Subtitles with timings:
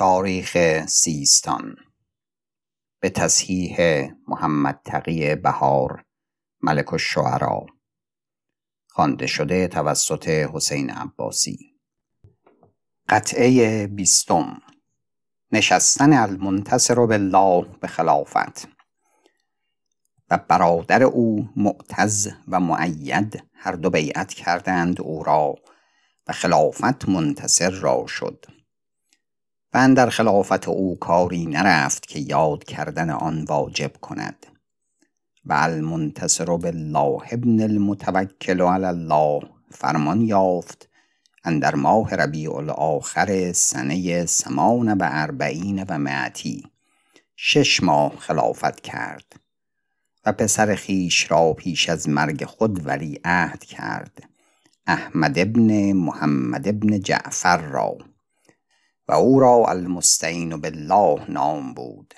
[0.00, 0.56] تاریخ
[0.86, 1.76] سیستان.
[3.00, 3.76] به تصحیح
[4.28, 6.04] محمد تقی بهار
[6.62, 7.66] ملک الشعرا.
[8.88, 11.58] خوانده شده توسط حسین عباسی.
[13.08, 14.62] قطعه بیستم.
[15.52, 18.68] نشستن المنتصر بالله به خلافت.
[20.30, 25.54] و برادر او معتز و معید هر دو بیعت کردند او را
[26.26, 28.59] و خلافت منتصر را شد.
[29.74, 34.46] و اندر خلافت او کاری نرفت که یاد کردن آن واجب کند.
[35.44, 40.88] و المنتصر بالله ابن المتوکل علی الله فرمان یافت
[41.44, 46.62] اندر ماه ربیع الاخر سنه سمان و اربعین و معتی
[47.36, 49.40] شش ماه خلافت کرد
[50.24, 54.28] و پسر خیش را پیش از مرگ خود ولی عهد کرد.
[54.86, 57.98] احمد ابن محمد ابن جعفر را.
[59.10, 62.14] و او را المستعین بالله نام بود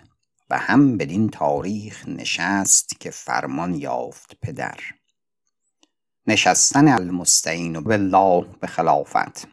[0.50, 4.76] و هم بدین تاریخ نشست که فرمان یافت پدر.
[6.26, 9.48] نشستن المستعین بالله به خلافت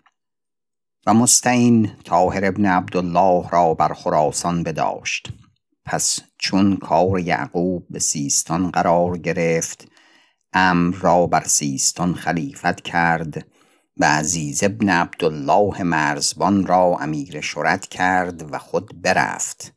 [1.06, 5.30] و مستعین طاهر ابن عبدالله را بر خراسان بداشت.
[5.86, 9.88] پس چون کار یعقوب به سیستان قرار گرفت
[10.54, 13.45] امر را بر سیستان خلیفت کرد
[14.00, 19.73] و عزیز ابن عبدالله مرزبان را امیر شرط کرد و خود برفت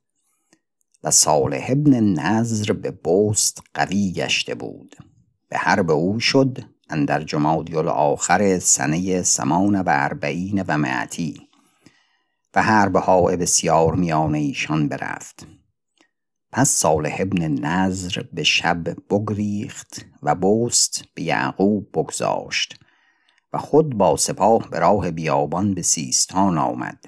[1.05, 4.97] و صالح ابن نظر به بست قوی گشته بود.
[5.49, 6.59] به حرب او شد
[6.91, 11.49] اندر جمادی الاخر سنه سمان و اربعین و معتی
[12.55, 15.47] و حربها بسیار میان ایشان برفت.
[16.53, 22.82] پس صالح ابن نظر به شب بگریخت و بست به یعقوب بگذاشت.
[23.53, 27.05] و خود با سپاه به راه بیابان به سیستان آمد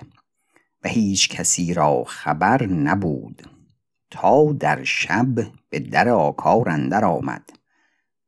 [0.84, 3.42] و هیچ کسی را خبر نبود
[4.11, 5.34] تا در شب
[5.70, 7.50] به در آکار اندر آمد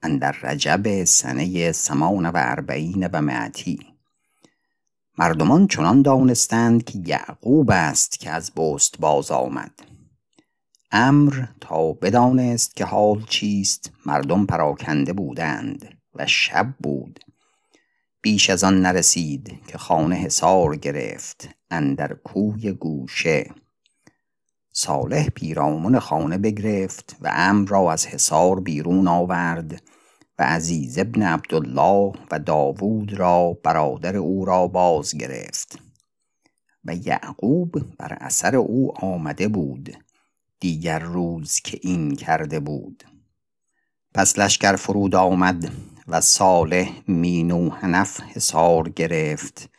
[0.02, 3.96] اندر رجب سنه سمان و اربعین و معتی
[5.18, 9.72] مردمان چنان دانستند که یعقوب است که از بست باز آمد.
[10.90, 17.20] امر تا بدانست که حال چیست مردم پراکنده بودند و شب بود.
[18.26, 23.50] بیش از آن نرسید که خانه حصار گرفت اندر کوی گوشه.
[24.72, 29.82] صالح پیرامون خانه بگرفت و امر را از حصار بیرون آورد
[30.38, 35.78] و عزیز ابن عبدالله و داوود را برادر او را باز گرفت
[36.84, 39.96] و یعقوب بر اثر او آمده بود
[40.60, 43.04] دیگر روز که این کرده بود.
[44.14, 45.72] پس لشکر فرود آمد.
[46.08, 49.70] و صالح مینو حنف حصار گرفت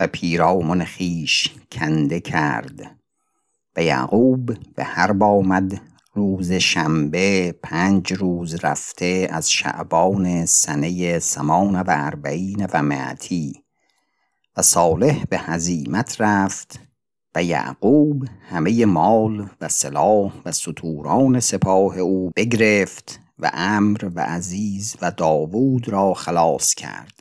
[0.00, 2.96] و پیرامون خیش کنده کرد.
[3.76, 5.80] و یعقوب به حرب آمد.
[6.16, 13.64] روز شنبه پنج روز رفته از شعبان سنه سمان و اربعین و معتی
[14.56, 16.80] و صالح به هزیمت رفت
[17.34, 24.96] و یعقوب همه مال و سلاح و ستوران سپاه او بگرفت و امر و عزیز
[25.02, 27.12] و داوود را خلاص کرد.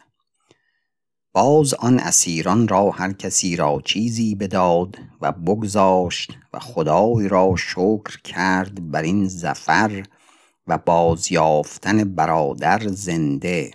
[1.33, 8.21] باز آن اسیران را هر کسی را چیزی بداد و بگذاشت و خدای را شکر
[8.23, 10.05] کرد بر این ظفر
[10.67, 13.71] و بازیافتن برادر زنده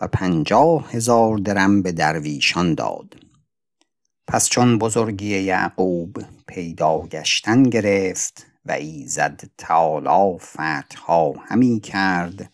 [0.00, 3.16] و پنجاه هزار درم به درویشان داد.
[4.26, 6.16] پس چون بزرگی یعقوب
[6.46, 12.52] پیدا گشتن گرفت و ایزد تعالی فتحها همی کرد.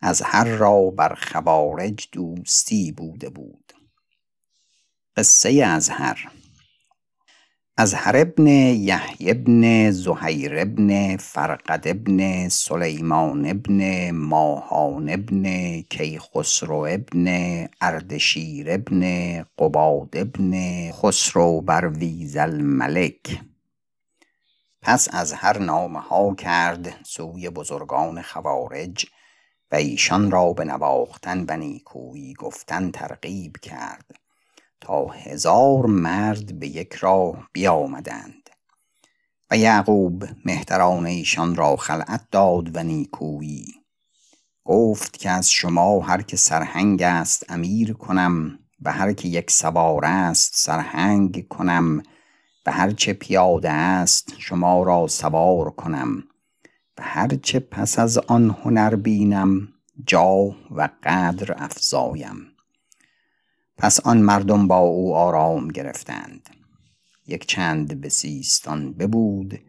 [0.00, 3.72] از هر را بر خوارج دوستی بوده بود.
[5.16, 6.30] قصه ازهر
[7.76, 15.44] ازهر ابن یحیی ابن زهیر ابن فرقد ابن سلیمان ابن ماهان ابن
[15.80, 17.26] کیخسرو ابن
[17.80, 19.02] اردشیر ابن
[19.58, 20.52] قباد ابن
[20.92, 23.40] خسرو برویز الملک.
[24.86, 29.06] پس ازهر نامه ها کرد سوی بزرگان خوارج
[29.72, 34.06] و ایشان را به نواختن و نیکویی گفتن ترغیب کرد
[34.80, 38.50] تا هزار مرد به یک راه بیامدند
[39.50, 43.74] و یعقوب مهتران ایشان را خلعت داد و نیکویی
[44.64, 50.04] گفت که از شما هر که سرهنگ است امیر کنم و هر که یک سوار
[50.04, 52.02] است سرهنگ کنم
[52.66, 56.24] و هر چه پیاده است شما را سوار کنم
[56.98, 59.68] و هرچه پس از آن هنر بینم
[60.06, 62.36] جاه و قدر افزایم.
[63.78, 66.48] پس آن مردم با او آرام گرفتند.
[67.26, 69.60] یک چند به سیستان ببود.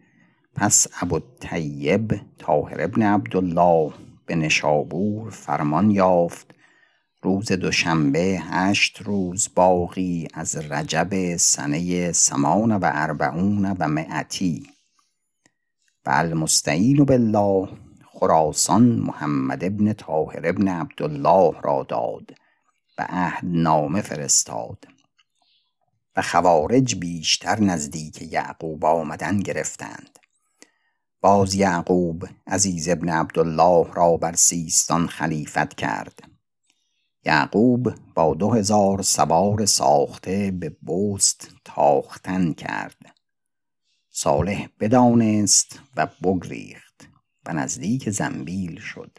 [0.54, 3.92] پس ابوالطیب طاهر ابن عبدالله
[4.26, 6.54] به نشابور فرمان یافت
[7.26, 14.66] روز دوشنبه هشت روز باقی از رجب سنه سمان و اربعون و معتی
[16.06, 17.68] و المستعین بالله
[18.04, 22.34] خراسان محمد ابن طاهر ابن عبدالله را داد
[22.98, 24.84] و عهدنامه فرستاد.
[26.16, 30.18] و خوارج بیشتر نزدیک یعقوب آمدن گرفتند.
[31.20, 36.35] باز یعقوب عزیز ابن عبدالله را بر سیستان خلیفت کرد.
[37.26, 42.96] یعقوب با دو هزار سوار ساخته به بست تاختن کرد.
[44.10, 47.08] صالح بدانست و بگریخت
[47.46, 49.18] و نزدیک زنبیل شد.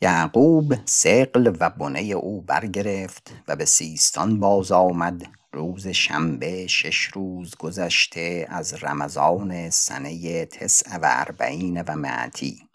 [0.00, 5.26] یعقوب سقل و بنه او برگرفت و به سیستان باز آمد.
[5.52, 12.68] روز شنبه شش روز گذشته از رمضان سنه تسع و اربعین و معتی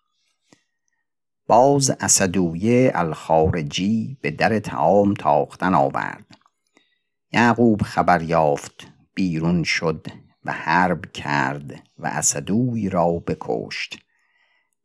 [1.49, 6.25] باز اسدویه الخارجی به در تعام تاختن آورد.
[7.33, 10.07] یعقوب خبر یافت بیرون شد
[10.45, 13.99] و حرب کرد و اسدوی را بکشت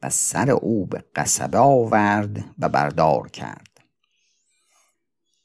[0.02, 3.80] و سر او به قصبه آورد و بردار کرد.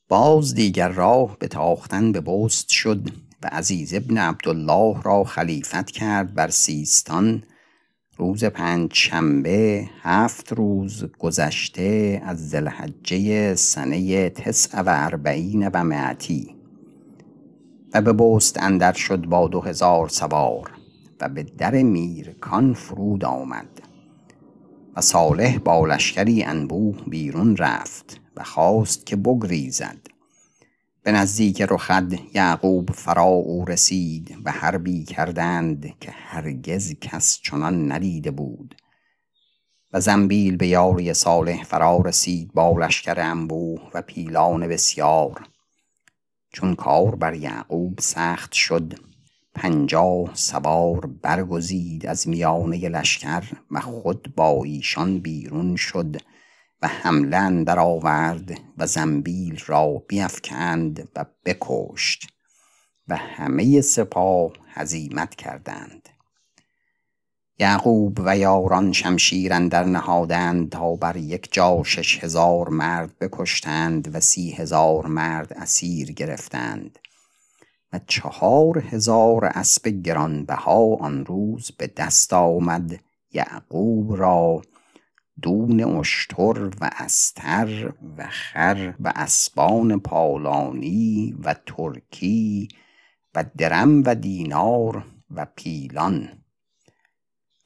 [0.07, 3.09] باز دیگر راه به تاختن به بست شد
[3.43, 7.43] و عزیز ابن عبدالله را خلیفت کرد بر سیستان
[8.19, 16.55] روز پنج شنبه هفت روز گذشته از زلحجه سنه تسع و اربعین و معتی
[17.93, 20.71] و به بست اندر شد با دو هزار سوار
[21.21, 23.81] و به در میرکان فرود آمد
[24.95, 30.08] و صالح با لشکری انبوه بیرون رفت و خواست که بگریزد.
[31.03, 38.31] به نزدیک رخد یعقوب فرا او رسید و حربی کردند که هرگز کس چنان ندیده
[38.31, 38.75] بود.
[39.93, 45.47] و زنبیل به یاری صالح فرا رسید با لشکر انبوه و پیلان بسیار.
[46.53, 48.93] چون کار بر یعقوب سخت شد
[49.55, 56.15] پنجاه سوار برگزید از میانه لشکر و خود با ایشان بیرون شد.
[56.81, 62.27] و حمله اندر آورد و زنبیل را بیفکند و بکشت
[63.07, 66.09] و همه سپاه هزیمت کردند.
[67.59, 74.19] یعقوب و یاران شمشیر اندر نهادند تا بر یک جا شش هزار مرد بکشتند و
[74.19, 76.99] سی هزار مرد اسیر گرفتند
[77.93, 82.99] و چهار هزار اسب گرانبها آن روز به دست آمد
[83.33, 84.61] یعقوب را
[85.41, 92.67] دون اشتر و استر و خر و اسبان پالانی و ترکی
[93.35, 96.29] و درم و دینار و پیلان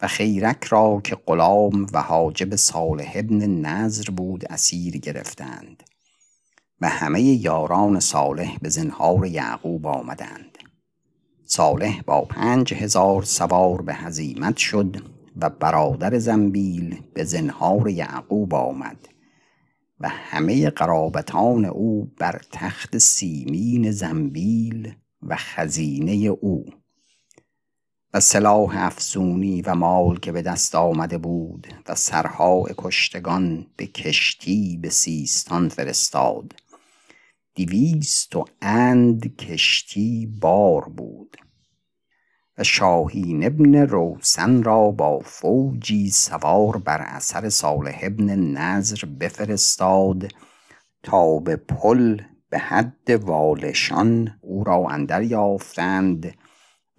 [0.01, 5.83] و خیرک را که غلام و حاجب صالح ابن نظر بود اسیر گرفتند
[6.81, 10.57] و همه یاران صالح به زنهار یعقوب آمدند.
[11.45, 19.07] صالح با پنج هزار سوار به هزیمت شد و برادر زنبیل به زنهار یعقوب آمد
[19.99, 26.65] و همه قرابتان او بر تخت سیمین زنبیل و خزینه او.
[28.13, 34.77] و سلاح افزونی و مال که به دست آمده بود و سرها کشتگان به کشتی
[34.81, 36.53] به سیستان فرستاد.
[37.55, 41.37] دویست و اند کشتی بار بود.
[42.57, 50.31] و شاهین ابن روسن را با فوجی سوار بر اثر صالح ابن نظر بفرستاد
[51.03, 56.33] تا به پل به حد والشان او را اندر یافتند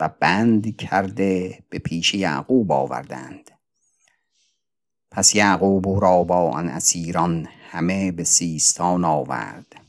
[0.01, 3.51] و بند کرده به پیش یعقوب آوردند.
[5.11, 9.84] پس یعقوب او را با آن اسیران همه به سیستان آورد.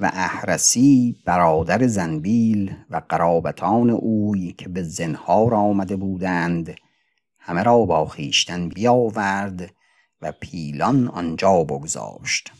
[0.00, 6.74] و احرسی برادر زنبیل و قرابتان اوی که به زنهار آمده بودند
[7.38, 9.74] همه را با خویشتن بیاورد
[10.22, 12.52] و پیلان آنجا بگذاشت.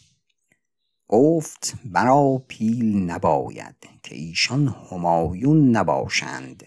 [1.09, 6.67] گفت مرا پیل نباید که ایشان همایون نباشند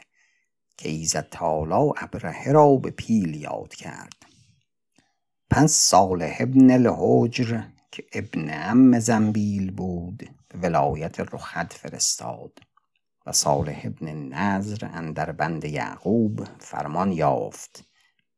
[0.78, 4.26] که ایزد تالا ابرهه را به پیل یاد کرد.
[5.50, 7.62] پس صالح ابن الحجر
[7.92, 12.60] که ابن ام زنبیل بود ولایت رخد فرستاد
[13.26, 17.84] و صالح ابن نظر اندر بند یعقوب فرمان یافت.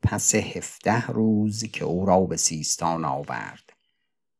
[0.01, 3.74] پس هفده روز که او را به سیستان آورد.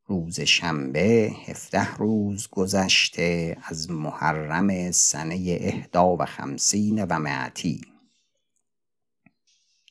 [0.06, 7.82] روز شنبه هفده روز گذشته از محرم سنه اهدا و خمسین و معتی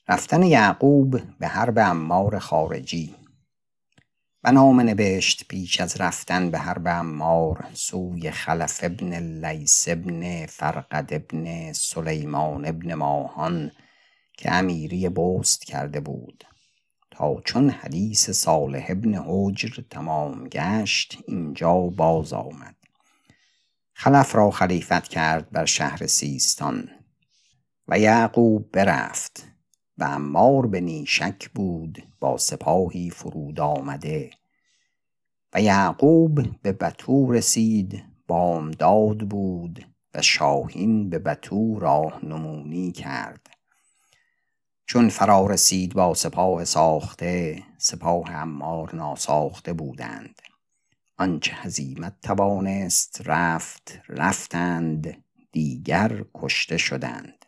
[0.08, 3.21] رفتن یعقوب به حرب امار خارجی.
[4.44, 11.08] و نام نبشت پیش از رفتن به حرب امار سوی خلف ابن لیس ابن فرقد
[11.10, 13.70] ابن سلیمان ابن ماهان
[14.36, 16.44] که امیری بست کرده بود.
[17.10, 22.76] تا چون حدیث صالح ابن حجر تمام گشت اینجا باز آمد.
[23.94, 26.88] خلف را خلیفت کرد بر شهر سیستان
[27.88, 29.51] و یعقوب برفت.
[30.02, 34.30] و امار به نیشک بود با سپاهی فرود آمده.
[35.54, 43.46] و یعقوب به بطور رسید بامداد بود و شاهین به بطور راهنمونی کرد.
[44.86, 50.42] چون فرا رسید با سپاه ساخته سپاه امار ناساخته بودند.
[51.18, 57.41] آنچه هزیمت توانست رفت رفتند دیگر کشته شدند.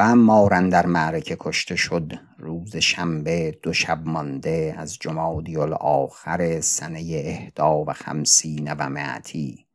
[0.00, 2.12] و امار در معرکه کشته شد.
[2.38, 9.66] روز شنبه دو شب مانده از جمادی الاخر سنه اهدا و خمسین و معتی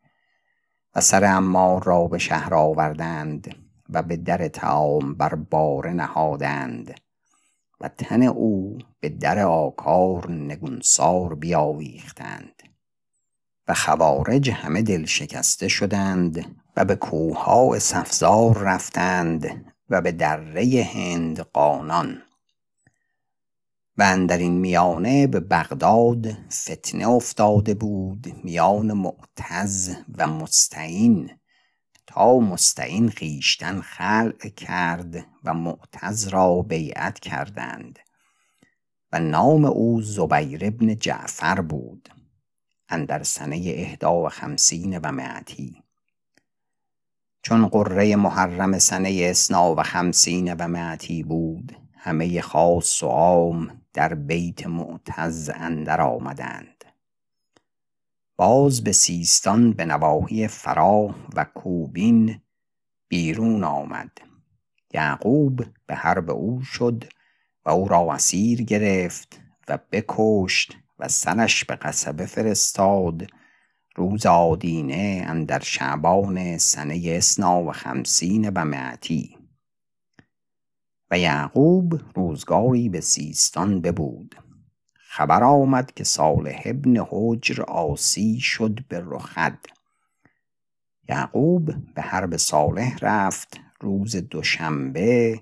[0.95, 3.55] و سر امار را به شهر آوردند
[3.89, 6.93] و به در تعام بر باره نهادند.
[7.81, 12.61] و تن او به در آکار نگونسار بیاویختند.
[13.67, 21.39] و خوارج همه دل شکسته شدند و به کوهها سفزار رفتند و به دره هند
[21.39, 22.21] قانان.
[23.97, 31.31] و در این میانه به بغداد فتنه افتاده بود میان معتز و مستعین.
[32.07, 37.99] تا مستعین خیشتن خلع کرد و معتز را بیعت کردند.
[39.11, 42.09] و نام او زبیر ابن جعفر بود.
[42.89, 45.84] اندر سنه اهدا و خمسین و معتی
[47.45, 54.13] چون قره محرم سنه اسنا و خمسین و معتی بود همه خاص و عام در
[54.13, 56.85] بیت معتز اندر آمدند.
[58.35, 62.41] باز به سیستان به نواحی فرا و کوبین
[63.07, 64.11] بیرون آمد.
[64.93, 67.03] یعقوب به حرب او شد
[67.65, 73.27] و او را اسیر گرفت و بکشت و سرش به قصبه فرستاد
[73.95, 79.37] روز آدینه اندر شعبان سنه اسنا و خمسین و معتی
[81.11, 84.35] و یعقوب روزگاری به سیستان ببود.
[84.93, 89.57] خبر آمد که صالح ابن حجر آسی شد به رخد.
[91.09, 95.41] یعقوب به حرب صالح رفت روز دوشنبه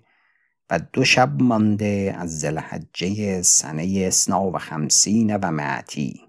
[0.69, 6.22] و دو شب مانده از زلحجه سنه اسنا و خمسین و معتی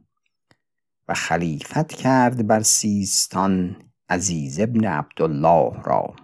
[1.08, 3.76] و خلیفت کرد بر سیستان
[4.08, 6.14] عزیز ابن عبدالله را.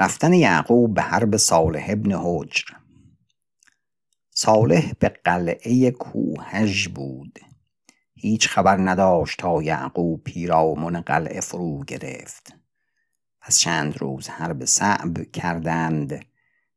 [0.00, 2.64] رفتن یعقوب به حرب صالح ابن حجر
[4.34, 7.38] صالح به قلعه کوهژ بود.
[8.14, 12.54] هیچ خبر نداشت تا یعقوب پیرامون قلعه فرو گرفت.
[13.40, 16.24] پس چند روز حرب صعب کردند.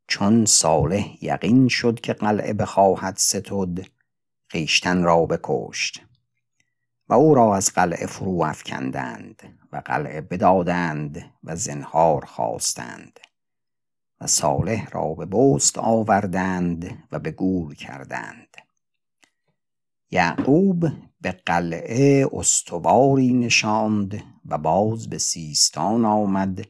[0.08, 3.95] چون صالح یقین شد که قلعه بخواهد ستد
[4.56, 6.02] خیشتن را بکشت
[7.10, 13.20] و او را از قلعه فرو افکندند و قلعه بدادند و زنهار خواستند
[14.22, 18.58] و صالح را به بست آوردند و به گور کردند.
[20.12, 20.88] یعقوب
[21.22, 26.68] به قلعه استواری نشاند و باز به سیستان آمد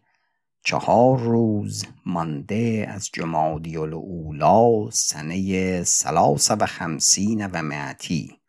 [0.65, 8.39] چهار روز مانده از جمادی الاولا سنه سلاس و خمسین و معتی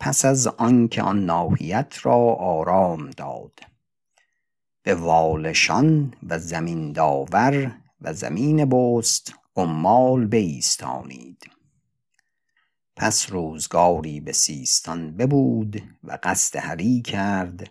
[0.00, 3.60] پس از آنکه آن ناحیت را آرام داد.
[4.82, 11.50] به والشان و زمین داور و زمین بست عمال بایستانید
[12.96, 17.70] پس روزگاری به سیستان ببود و قصد هری کرد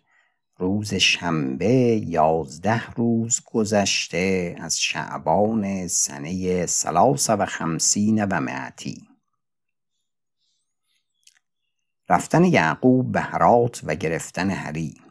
[0.59, 9.07] روز شنبه یازده روز گذشته از شعبان سنه سلاس و خمسین و معتی
[12.09, 15.01] رفتن یعقوب به هرات و گرفتن هری.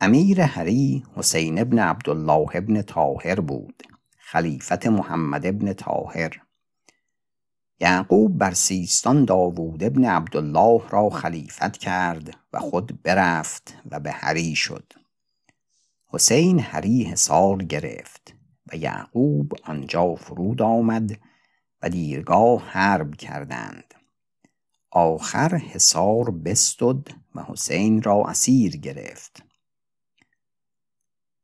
[0.00, 3.82] امیر هری حسین ابن عبدالله ابن طاهر بود
[4.18, 6.45] خلیفت محمد ابن طاهر.
[7.80, 14.54] یعقوب بر سیستان داوود ابن عبدالله را خلیفت کرد و خود برفت و به هری
[14.54, 14.92] شد.
[16.06, 18.34] حسین هری حصار گرفت
[18.72, 21.18] و یعقوب آنجا فرود آمد
[21.82, 23.94] و دیرگاه حرب کردند.
[24.90, 29.42] آخر حصار بستد و حسین را اسیر گرفت.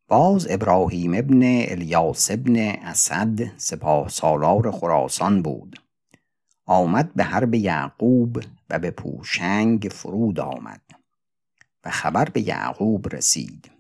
[0.09, 5.82] باز ابراهیم ابن الیاس ابن اسد سپاه سالار خراسان بود.
[6.67, 10.83] آمد به حرب یعقوب و به پوشنگ فرود آمد
[11.85, 13.71] و خبر به یعقوب رسید.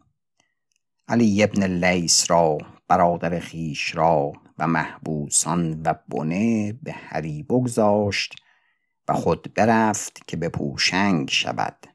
[1.09, 2.59] علی ابن لیس را
[2.89, 8.35] برادر خیش را و محبوسان و بنه به هری بگذاشت
[9.09, 11.87] و خود برفت که به پوشنگ شود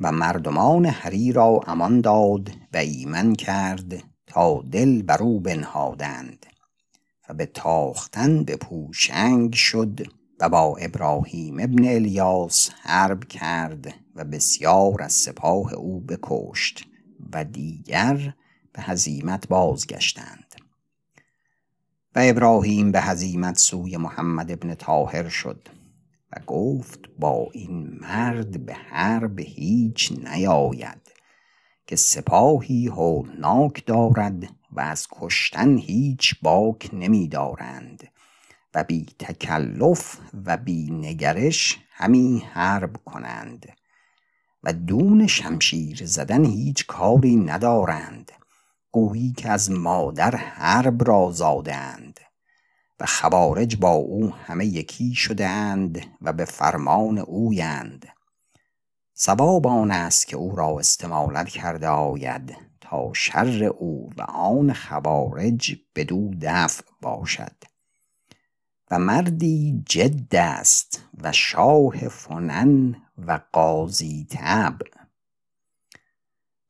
[0.00, 6.46] و مردمان هری را امان داد و ایمن کرد تا دل بر او بنهادند.
[7.34, 10.00] به تاختن به پوشنگ شد
[10.40, 16.86] و با ابراهیم ابن الیاس حرب کرد و بسیار از سپاه او بکشت
[17.32, 18.34] و دیگر
[18.72, 20.54] به هزیمت بازگشتند.
[22.14, 25.68] و ابراهیم به هزیمت سوی محمد ابن طاهر شد
[26.32, 31.12] و گفت با این مرد به حرب هیچ نیاید
[31.86, 38.08] که سپاهی هولناک دارد و از کشتن هیچ باک نمی دارند
[38.74, 43.66] و بی تکلف و بی نگرش همی حرب کنند
[44.62, 48.32] و دون شمشیر زدن هیچ کاری ندارند
[48.90, 52.20] گویی که از مادر حرب را زادند
[53.00, 58.08] و خوارج با او همه یکی شدهاند و به فرمان اویند
[59.14, 62.69] سواب آن است که او را استمالت کرده آید.
[63.14, 67.56] شر او و آن خوارج بدو دفع باشد.
[68.90, 74.86] و مردی جد است و شاه فنن و قاضی طبع.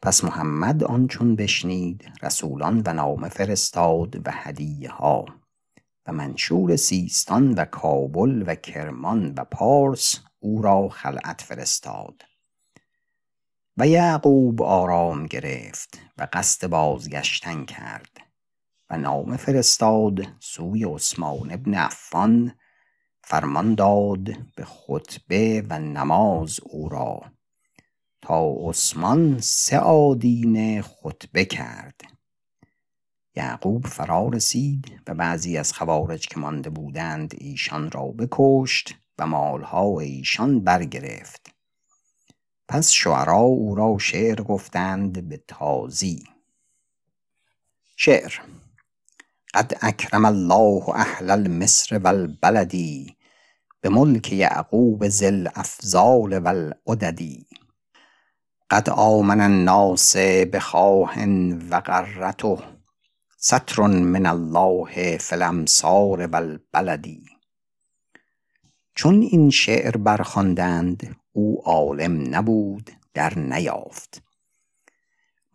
[0.02, 5.26] پس محمد آن چون بشنید رسولان و نامه فرستاد و هدیه ها
[6.06, 12.22] و منشور سیستان و کابل و کرمان و پارس او را خلعت فرستاد.
[13.76, 18.16] و یعقوب آرام گرفت و قصد بازگشتن کرد
[18.90, 22.54] و نامه فرستاد سوی عثمان ابن عفان
[23.22, 27.20] فرمان داد به خطبه و نماز او را.
[28.22, 32.00] تا عثمان سه آدینه خطبه کرد.
[33.36, 40.00] یعقوب فرا رسید و بعضی از خوارج که مانده بودند ایشان را بکشت و مالها
[40.00, 41.59] ایشان برگرفت.
[42.70, 46.24] پس شعرا او را شعر گفتند به تازی.
[47.96, 48.40] شعر
[49.54, 53.16] قد اکرم الله اهل المصر و البلدی
[53.80, 57.46] به ملک یعقوب ذی افضال و العددی
[58.70, 60.16] قد آمن الناس
[60.52, 61.14] بخواه
[61.70, 62.58] و غرته
[63.36, 67.24] ستر من الله فی الامصار و البلدی
[68.94, 74.22] چون این شعر برخواندند او عالم نبود در نیافت.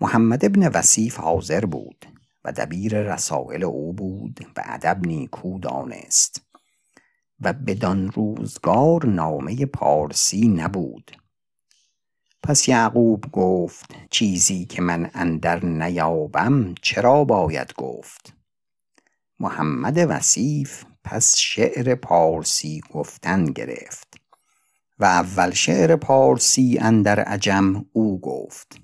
[0.01, 2.05] محمد ابن وصیف حاضر بود
[2.43, 6.41] و دبیر رسائل او بود و ادب نیکو دانست
[7.39, 11.11] و بدان روزگار نامه پارسی نبود.
[12.43, 18.33] پس یعقوب گفت چیزی که من اندر نیابم چرا باید گفت؟
[19.39, 24.14] محمد وصیف پس شعر پارسی گفتن گرفت.
[24.99, 28.79] و اول شعر پارسی اندر عجم او گفت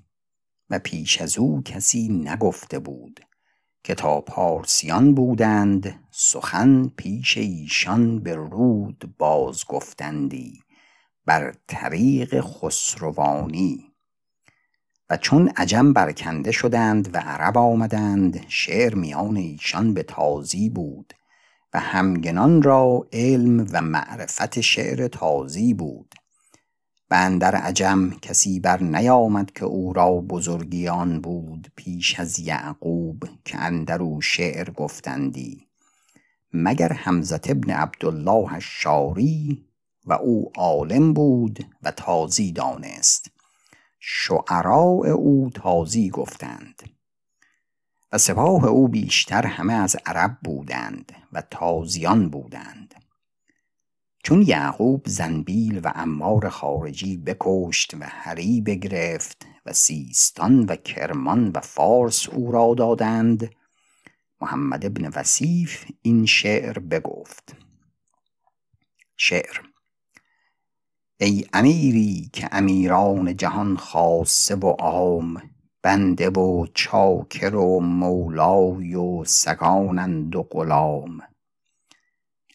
[0.70, 3.20] و پیش از او کسی نگفته بود
[3.84, 10.62] که تا پارسیان بودند سخن پیش ایشان به رود باز گفتندی
[11.26, 13.92] بر طریق خسروانی.
[15.10, 21.14] و چون عجم برکنده شدند و عرب آمدند شعر میان ایشان به تازی بود
[21.74, 26.14] و همگنان را علم و معرفت شعر تازی بود.
[27.10, 33.58] و اندر عجم کسی بر نیامد که او را بزرگیان بود پیش از یعقوب که
[33.58, 35.66] اندر او شعر گفتندی.
[36.52, 39.64] مگر حمزت ابن عبدالله الشاری
[40.06, 43.30] و او عالم بود و تازی دانست.
[44.00, 46.82] شعراء او تازی گفتند.
[48.12, 52.94] و سپاه او بیشتر همه از عرب بودند و تازیان بودند.
[54.24, 61.60] چون یعقوب زنبیل و امار خارجی بکشت و هری بگرفت و سیستان و کرمان و
[61.60, 63.50] فارس او را دادند
[64.40, 67.56] محمد ابن وصیف این شعر بگفت.
[69.16, 69.60] شعر
[71.20, 75.42] ای امیری که امیران جهان خاصه و عام
[75.82, 81.22] بنده و چاکر و مولای و سگانند و غلام.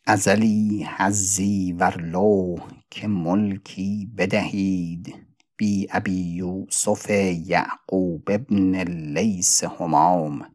[0.05, 2.57] ازلی حظی ورلو
[2.89, 5.15] که ملکی بدهید
[5.57, 7.09] بی ابی یوسف
[7.45, 10.45] یعقوب ابن اللیث همام.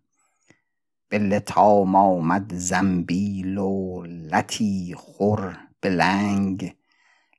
[1.08, 6.74] به لطام آمد زنبیل و لطی خور به لنگ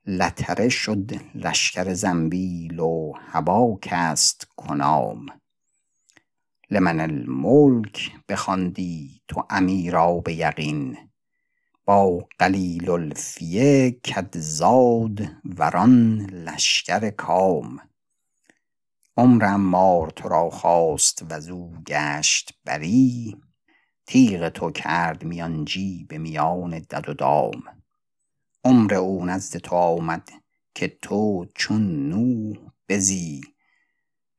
[0.06, 5.26] لتره شد لشکر زنبیل و هباک است کنام.
[6.70, 10.96] لمن الملک بخواندی تو امیرا به یقین.
[11.84, 17.80] با قلیل الفیه کدزاد وران لشکر کام.
[19.16, 23.36] عمر عمار تو را خواست وزو گشت بری.
[24.06, 27.83] تیغ تو کرد میانجی به میان دد و دام.
[28.64, 30.28] عمر او نزد تو آمد
[30.74, 32.56] که تو چون نوح
[32.88, 33.40] بزی.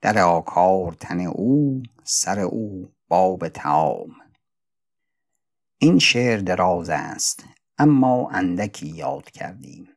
[0.01, 4.15] در آکار تن او سر او باب طعام.
[5.77, 7.43] این شعر دراز است
[7.77, 9.89] اما اندکی یاد کردیم.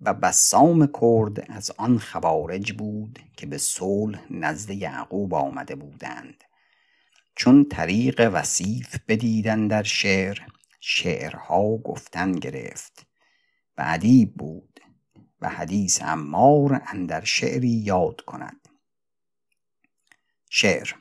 [0.00, 6.44] و بسام کرد از آن خوارج بود که به صلح نزد یعقوب آمده بودند.
[7.36, 10.38] چون طریق وصیف بدیدن در شعر
[10.80, 13.06] شعرها گفتن گرفت.
[13.78, 14.80] و ادیب بود
[15.40, 18.68] و حدیث عمار اندر شعری یاد کند.
[20.50, 20.94] شعر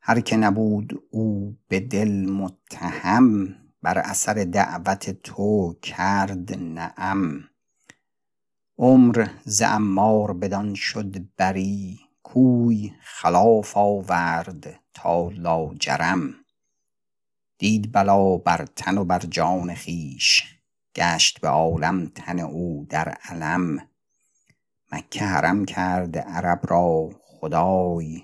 [0.00, 7.44] هر که نبود او به دل متهم بر اثر دعوت تو کرد نعم.
[8.78, 16.34] عمر ز عمار بدان شد بری کوی خلاف آورد تا لاجرم.
[17.58, 20.44] دید بلا بر تن و بر جان خویش
[20.94, 23.88] گشت به عالم تن او در الم
[24.92, 28.22] مکه حرم کرد عرب را خدای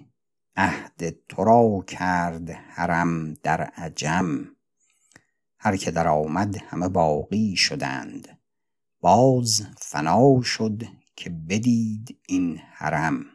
[0.56, 4.44] عهد تو را کرد حرم در عجم.
[5.58, 8.38] هر که درآمد همه باقی شدند
[9.00, 10.82] باز فنا شد
[11.16, 13.31] که بدید این حرم.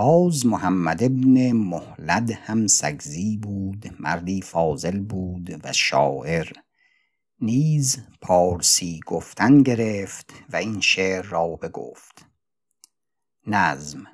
[0.00, 6.52] باز محمد ابن مهلد هم سگزی بود مردی فاضل بود و شاعر.
[7.40, 12.26] نیز پارسی گفتن گرفت و این شعر را بگفت
[13.46, 14.06] نظم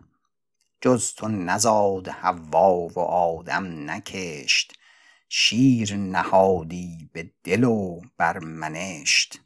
[0.81, 4.73] جز تو نزاد حوا و آدم نکشت
[5.29, 9.41] شیر نهادی به دل و بر منشت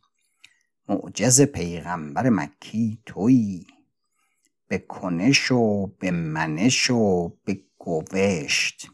[0.89, 3.67] معجز پیغمبر مکی تویی
[4.71, 8.91] به کنش و به منش و به گوشت.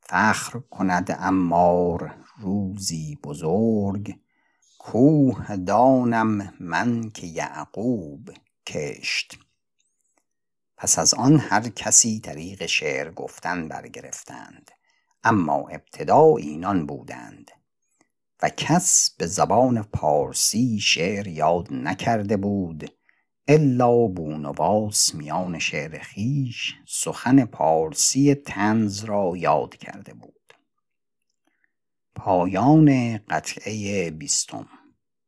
[0.00, 4.18] فخر کند عمار روزی بزرگ
[4.78, 8.30] کوه دانم من که یعقوب
[8.66, 9.38] کشت.
[10.76, 14.70] پس از آن هر کسی طریق شعر گفتن برگرفتند
[15.22, 17.50] اما ابتدا اینان بودند.
[18.42, 22.90] و کس به زبان پارسی شعر یاد نکرده بود
[23.48, 30.54] الا بونواس میان شعر خویش سخن پارسی طنز را یاد کرده بود.
[32.14, 34.68] پایان قطعه بیستم.